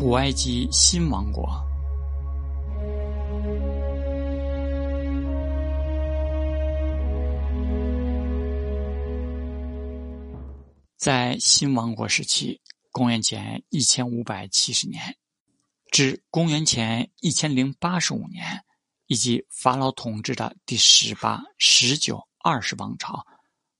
[0.00, 1.44] 古埃及新王国。
[10.96, 12.60] 在新王国时期，
[12.92, 15.02] 公元前一千五百七十年
[15.90, 18.62] 至公元前一千零八十五年，
[19.08, 23.26] 以及法老统治的第十八、十九、二十王朝，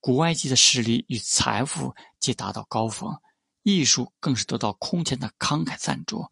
[0.00, 3.16] 古埃及的实力与财富皆达到高峰，
[3.62, 6.24] 艺术更是得到空前的慷慨赞助。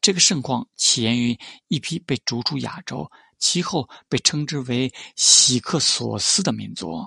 [0.00, 7.06] 这个盛况起源于一批被逐出亚洲，其后被称之为喜克索斯的民族，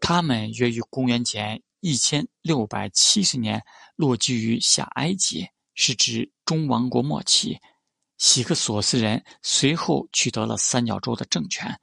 [0.00, 1.62] 他们约于公元前。
[1.80, 3.62] 一千六百七十年
[3.94, 7.60] 落居于下埃及，是指中王国末期。
[8.18, 11.78] 喜克索斯人随后取得了三角洲的政权。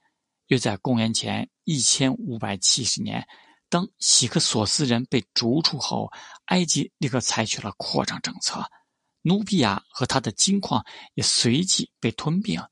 [0.48, 3.26] 约在公元前一千五百七十年，
[3.74, 6.08] 当喜克索斯人被逐出后，
[6.44, 8.64] 埃及立刻采取了扩张政策。
[9.22, 12.62] 努比亚和他的金矿也随即被吞并。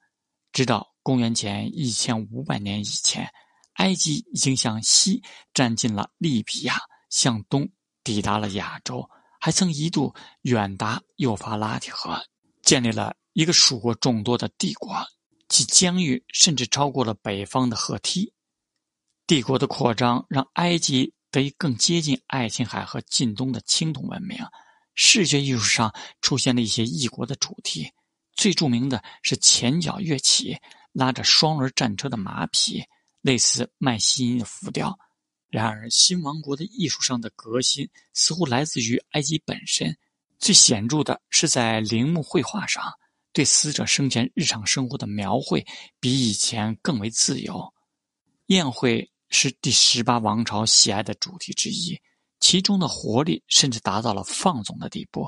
[0.53, 3.29] 直到公元前一千五百年以前，
[3.73, 5.21] 埃及已经向西
[5.53, 6.79] 占尽了利比亚。
[7.11, 7.69] 向东
[8.05, 12.17] 抵达了亚洲，还曾一度远达幼发拉底河，
[12.63, 15.05] 建立了一个属国众多的帝国，
[15.49, 18.33] 其疆域甚至超过了北方的赫梯。
[19.33, 24.37] 帝国的扩张让埃及得以更接近爱琴海和近东的青铜文明。
[24.95, 27.91] 视觉艺术上出现了一些异国的主题，
[28.35, 30.55] 最著名的是前脚跃起、
[30.93, 32.85] 拉着双轮战车的马匹，
[33.23, 34.99] 类似迈锡尼的浮雕。
[35.49, 39.97] 然而，新王国的艺术上的革新似乎来自于埃及本身。
[40.39, 42.85] 最显著的是在陵墓绘画上，
[43.33, 45.67] 对死者生前日常生活的描绘
[45.99, 47.73] 比以前更为自由。
[48.49, 51.99] 宴会是第十八王朝喜爱的主题之一，
[52.39, 55.27] 其中的活力甚至达到了放纵的地步。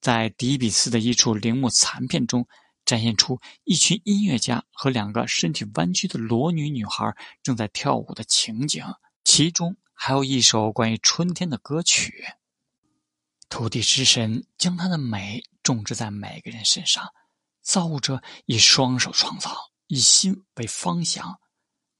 [0.00, 2.46] 在迪比斯的一处陵墓残片中，
[2.84, 7.12] 展现出一群音乐家和两个身体弯曲的裸女女孩
[7.42, 8.84] 正在跳舞的情景。
[9.24, 12.24] 其中还有一首关于春天的歌曲。
[13.48, 17.08] 土地之神将他的美种植在每个人身上，
[17.62, 19.56] 造物者以双手创造，
[19.86, 21.40] 以心为方向。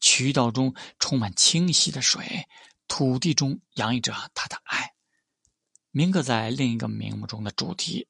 [0.00, 2.46] 渠道中充满清晰的水，
[2.86, 4.92] 土地中洋溢着他的爱。
[5.90, 8.08] 铭刻在另一个名目中的主题，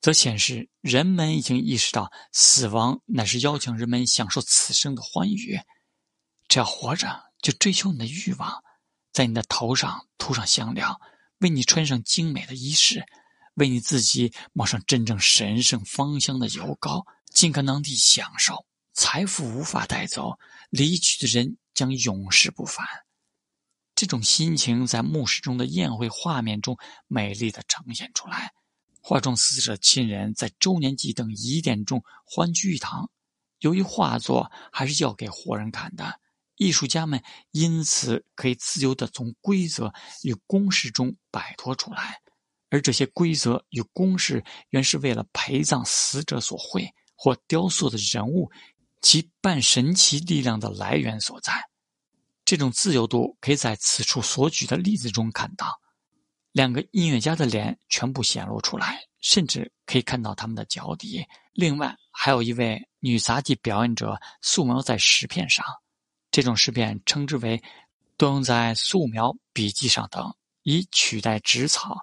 [0.00, 5.60] 则显示人们已经意识到，死亡乃是邀请人们享受此生的欢愉。
[6.48, 7.30] 只要活着。
[7.42, 8.62] 就追求你的欲望，
[9.12, 11.00] 在你的头上涂上香料，
[11.38, 13.04] 为你穿上精美的衣饰，
[13.54, 17.04] 为你自己抹上真正神圣芳香的油膏，
[17.34, 18.64] 尽可能地享受。
[18.92, 20.38] 财富无法带走，
[20.70, 22.86] 离去的人将永世不返。
[23.94, 26.76] 这种心情在墓室中的宴会画面中
[27.06, 28.52] 美丽的呈现出来。
[29.00, 33.10] 画中死者亲人在周年祭等仪典中欢聚一堂。
[33.60, 36.20] 由于画作还是要给活人看的。
[36.56, 37.20] 艺术家们
[37.50, 39.92] 因此可以自由地从规则
[40.22, 42.20] 与公式中摆脱出来，
[42.70, 48.50] 而这些规则与公式原是为了陪葬死者所绘或雕塑的人物
[49.02, 51.52] 其半神奇力量的来源所在。
[52.44, 55.78] 这种自由度可以在此处所举的例子中看到：
[56.52, 61.24] 两个音乐家的脸全部显露出来，甚至可以看到他们的脚底。
[61.52, 65.64] 另外，还有一位女杂技表演者素描在石片上。
[66.30, 67.62] 这种石片称之为
[68.16, 71.98] 多用在素描、笔记上等，以取代纸草，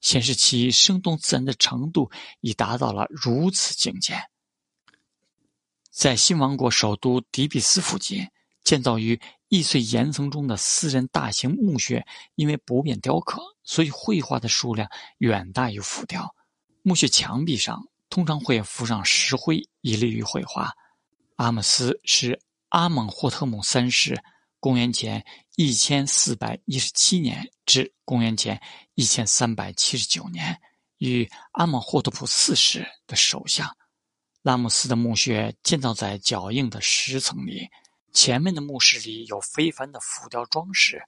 [0.00, 2.10] 显示其生动自然的程度
[2.40, 4.20] 已达到了如此境界。
[5.90, 8.26] 在新王国首都底比斯附近
[8.64, 16.34] 建造于易碎岩层中的私人大型墓穴，因为不便雕刻，所以绘画的数量远大于浮雕。
[16.82, 20.72] 墓穴墙壁上通常会敷上石灰，以利于绘画。
[21.36, 22.40] 阿姆斯是。
[22.70, 24.22] 阿蒙霍特姆三世
[24.60, 25.26] （公元前
[25.56, 28.62] 一千四百一十七年至公元前
[28.94, 30.56] 一千三百七十九年）
[30.98, 33.76] 与阿蒙霍特普四世的手下。
[34.42, 37.68] 拉姆斯的墓穴建造在脚硬的石层里，
[38.12, 41.02] 前面的墓室里有非凡的浮雕装饰。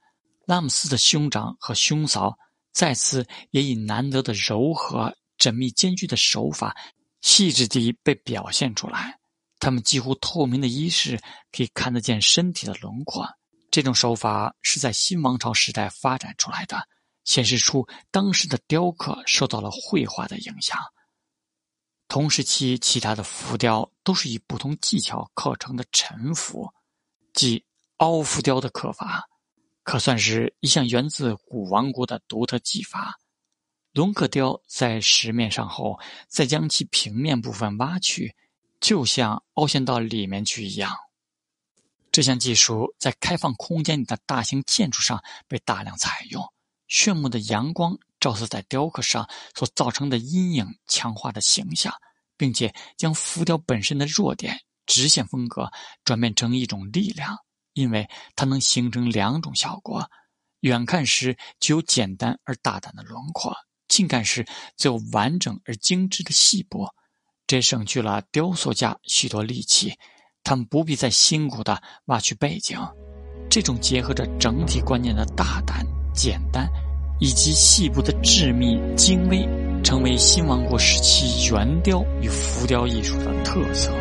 [0.44, 2.37] 拉姆斯的兄长和兄嫂
[2.73, 6.76] 在此也以难得的柔和、缜密、艰巨的手法，
[7.23, 9.19] 细致地被表现出来。
[9.58, 11.19] 他们几乎透明的衣饰
[11.52, 13.26] 可以看得见身体的轮廓。
[13.70, 16.87] 这种手法是在新王朝时代发展出来的，
[17.25, 20.76] 显示出当时的雕刻受到了绘画的影响。
[22.12, 26.70] 同时期其他的浮雕都是以不同技巧刻成的沉浮，
[27.32, 27.64] 即
[27.97, 29.26] 凹浮雕的刻法，
[29.82, 33.19] 可算是一项源自古王国的独特技法。
[33.93, 35.99] 龙刻雕在石面上后，
[36.29, 38.37] 再将其平面部分挖去，
[38.79, 40.94] 就像凹陷到里面去一样。
[42.11, 46.47] 这项技术在开放空间里的大型建筑上被大量采用。
[46.88, 51.92] 炫目的阳光照射在雕刻上所造成的阴影，强化的形象，
[52.36, 55.69] 并且将浮雕本身的弱点——直线风格
[56.04, 57.36] 转变成一种力量，
[57.72, 60.08] 因为它能形成两种效果：
[60.60, 63.52] 远看时具有简单而大胆的轮廓，
[63.88, 64.46] 近看时
[64.76, 66.88] 则有完整而精致的细部。
[67.46, 69.92] 这省去了雕塑家许多力气。
[70.44, 72.76] 他们不必再辛苦地挖去背景，
[73.48, 76.69] 这种结合着整体观念的大胆、简单，
[77.22, 79.48] 以及细部的致密、精微，
[79.84, 83.92] 成为新王国时期圆雕与浮雕艺术的特色。